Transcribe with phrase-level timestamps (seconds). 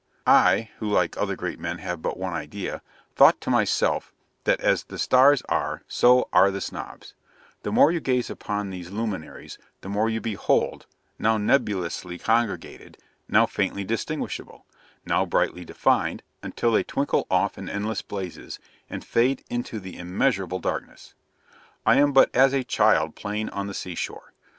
[0.25, 2.81] I (who, like other great men, have but one idea),
[3.15, 4.11] thought to myself,
[4.45, 7.13] that as the stars are, so are the Snobs:
[7.61, 10.87] the more you gaze upon those luminaries, the more you behold
[11.19, 12.97] now nebulously congregated
[13.29, 14.65] now faintly distinguishable
[15.05, 18.57] now brightly defined until they twinkle off in endless blazes,
[18.89, 21.13] and fade into the immeasurable darkness.
[21.85, 24.33] I am but as a child playing on the sea shore.